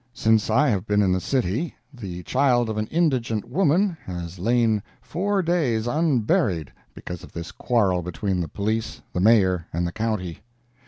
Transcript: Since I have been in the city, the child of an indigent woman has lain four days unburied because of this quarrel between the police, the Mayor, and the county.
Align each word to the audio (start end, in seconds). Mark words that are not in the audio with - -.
Since 0.15 0.49
I 0.49 0.69
have 0.69 0.87
been 0.87 1.03
in 1.03 1.11
the 1.11 1.19
city, 1.21 1.75
the 1.93 2.23
child 2.23 2.71
of 2.71 2.79
an 2.79 2.87
indigent 2.87 3.47
woman 3.47 3.95
has 4.07 4.39
lain 4.39 4.81
four 4.99 5.43
days 5.43 5.85
unburied 5.85 6.73
because 6.95 7.23
of 7.23 7.33
this 7.33 7.51
quarrel 7.51 8.01
between 8.01 8.39
the 8.39 8.47
police, 8.47 9.03
the 9.13 9.19
Mayor, 9.19 9.67
and 9.71 9.85
the 9.85 9.91
county. 9.91 10.39